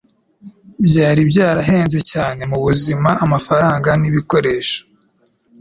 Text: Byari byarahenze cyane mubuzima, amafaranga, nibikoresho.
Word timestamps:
Byari 0.85 1.21
byarahenze 1.29 1.99
cyane 2.11 2.41
mubuzima, 2.51 3.09
amafaranga, 3.25 3.89
nibikoresho. 4.01 4.79